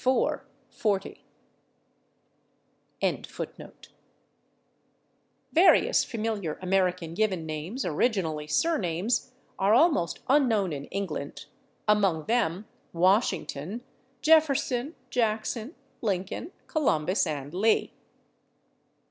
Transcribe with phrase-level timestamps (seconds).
[0.03, 1.23] Various
[6.03, 11.45] familiar American given names, originally surnames, are almost unknown in England,
[11.87, 13.81] among them, /Washington/,
[14.23, 17.91] /Jefferson/, /Jackson/, /Lincoln/, /Columbus/ and /Lee